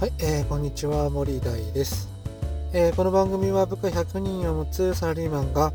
[0.00, 2.08] はい、えー、こんにちは森大です、
[2.72, 5.74] えー、この番組は部下100人を持つサラリーマンが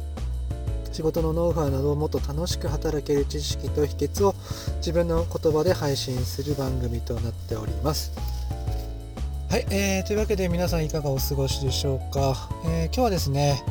[0.91, 4.33] 仕事のノウハウなどをもっと楽しく働ける知識と秘訣を
[4.77, 8.13] 自分の言葉で配信する番組となっております。
[9.51, 13.63] はい、えー、というわけで皆さんいかがお過ごしでしょうか、えー、今日はですね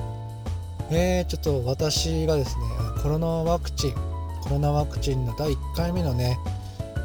[0.89, 2.63] えー、ちょっと私がですね
[3.03, 3.95] コロナワクチン
[4.41, 6.39] コロナワクチンの第1回目のね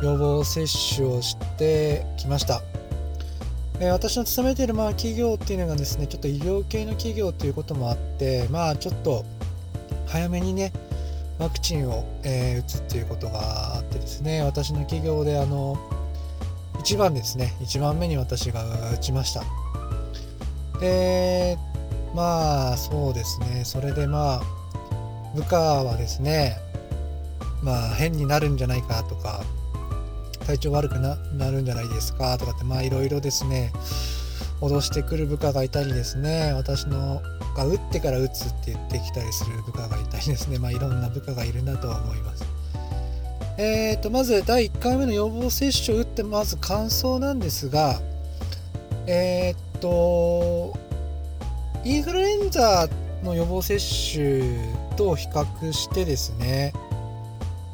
[0.03, 2.61] 予防接種をしてきました。
[3.81, 9.23] え私の勤めているまあ企業っていうのがですねちょっと医療系の企業ということもあってまあちょっと
[10.05, 10.73] 早めにね
[11.37, 15.77] ワクチンを、えー、打つっていうことがあってですね私の企業であの
[16.79, 19.43] 1番ですね1番目に私が打ちました。
[20.79, 21.57] で
[22.15, 24.41] まあそうですねそれでまあ
[25.35, 26.57] 部下はですね
[27.61, 29.43] まあ変になるんじゃないかとか
[30.49, 31.15] 体調悪くな
[31.51, 33.71] るんじゃないですかとかってまあいろいろですね
[34.61, 37.21] 脅してくる部下がいたりですね私の
[37.55, 42.45] が打ってから打つって言ってきたりする部下がいたりですねまあいろんな部下がいるなとは思います。
[43.59, 47.99] えーとまず第1回目の予防接種を打ってまず感想なんですが
[49.05, 50.73] えー、っと
[51.83, 52.87] インフルエンザ
[53.21, 56.73] の予防接種と比較してですね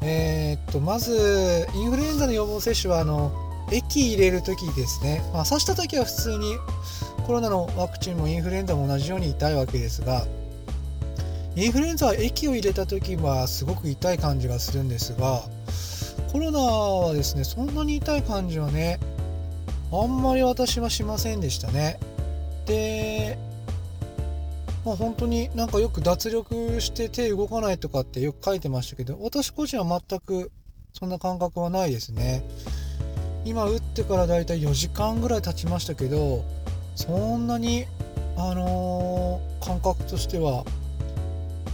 [0.08, 3.32] えー、っとまずインフルエンザの予防接種はあの
[3.72, 6.54] 液入れる時ですね、まあ、刺した時は普通に
[7.26, 10.24] コロナのワクチンもインフルエンザも同じように痛いわけですが
[11.56, 15.42] インフルエンザは液を入れた時はすごく痛い感じがするんですが
[16.30, 19.00] コロナはですねそんなに痛い感じはね
[19.90, 21.98] あんまり私はしませんでしたね。
[22.66, 23.38] で
[24.86, 30.52] まあ、本当になんかよく脱力して手動かないとかってよく書いてましたけど私個人は全く
[30.92, 32.44] そんな感覚はないですね。
[33.44, 36.44] 今打ってからだいたい4時間ぐらい経ちましたけど
[36.94, 37.84] そんなに
[38.36, 40.64] あのー、感覚としては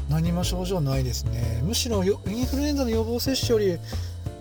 [0.08, 1.60] 何も症状ないですね。
[1.64, 3.78] むしろインフルエンザの予防接種より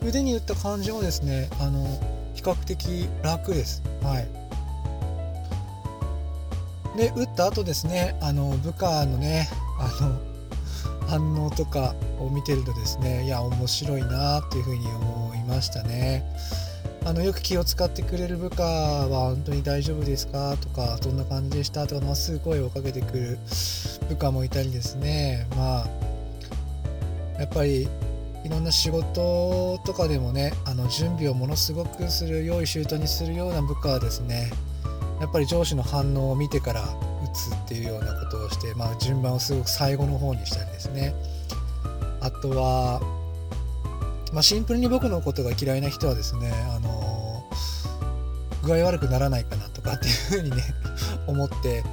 [0.07, 1.85] 腕に打った感じもですねあの
[2.35, 3.83] 比較的楽です。
[4.01, 4.40] はい。
[6.95, 9.47] で打った後ですねあの部下のね
[9.79, 10.19] あの
[11.07, 16.23] 反応とかを見てるとですねいや面白いなっていうふうに思いましたね。
[17.03, 20.55] あのよく気を使ってくれる部下は本当に大丈夫ですか？
[20.57, 21.87] とかどんな感じでした？
[21.87, 23.39] とかまっすぐ声をかけてくる
[24.07, 25.47] 部下もいたりですね。
[25.55, 25.87] まあ
[27.39, 27.89] やっぱり
[28.43, 34.51] いろんな仕事とかでもねあの準備をものすごくする用意周到にするような部下はですね
[35.21, 36.87] やっぱり上司の反応を見てから打
[37.31, 41.13] つっていうようなことをして、まあ、順番をすごく最後の方にしたりですね
[42.21, 42.99] あとは、
[44.33, 47.47] まあ、シンプルに僕のことが嫌いな人はですねあの
[48.63, 50.63] 具合悪くならないかなとかっていうふうにね
[51.27, 51.83] 思って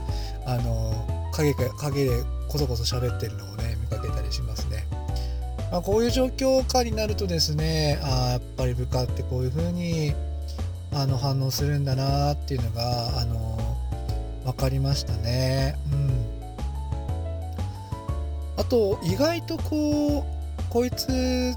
[0.47, 4.87] あの影影でこそこそ喋ってるのをね見かけたりしますね。
[5.71, 10.15] まあ、こういう状況下になるとですねあやっぱり部下ってこういうふうに
[10.93, 13.59] あの反応するんだなっていうのがあの
[14.45, 15.77] 分かりましたね。
[15.93, 16.11] うん、
[18.57, 20.25] あと意外とこう
[20.71, 21.55] こいつ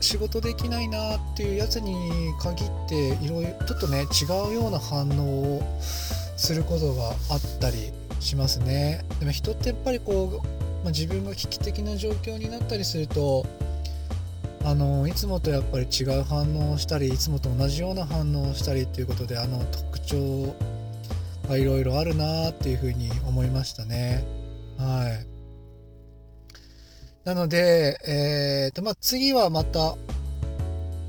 [0.00, 1.94] 仕事できないなっていうやつに
[2.40, 9.04] 限っていろいろちょっとね違うような反応をすることがあったりしますね。
[9.18, 10.46] でも人ってやっぱりこう、
[10.82, 13.44] まあ、自分が危機的な状況になったりすると
[14.64, 20.54] あのいつもとやっぱり違う反応をしたりいつもと同じような反応をしたりっていうことであの特徴
[21.48, 24.24] がいろいろあるなっていうふうに思いましたね。
[24.78, 25.26] はい。
[27.24, 29.96] なので、えーとまあ、次はまた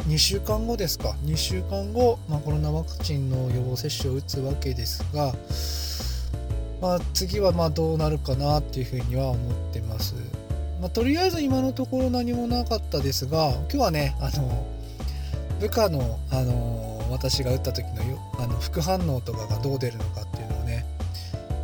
[0.07, 5.33] 2週間後ですか2週間後、まあ、コロナワクチンの予防接種を打つわけですが、
[6.81, 10.15] まあ、次はまあどうなるかなっていうふうには思ってます。
[10.81, 14.67] まあ、とりあえず今のところ何もなかったですが今日はねあの
[15.59, 20.85] 部下の、あの私が打った時のよあの副反応とかがどう出るのかっていうのをね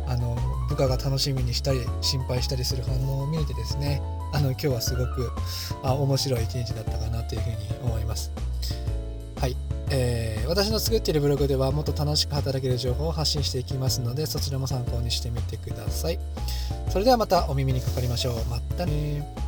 [0.06, 0.36] あの
[0.68, 4.00] 部下が楽しみにしたり心配したりする反応を見れてですね
[4.32, 5.32] あの今日はすごく
[5.82, 8.30] あ面白い一日だったかなというふうに思います。
[9.40, 9.56] はい、
[9.90, 16.18] えー、私の作っているブログではもっと楽しく働ける情報を発信していきますのでそちらも参考にしてみてください。
[16.90, 18.44] それではまたお耳にかかりましょう。
[18.50, 19.47] またね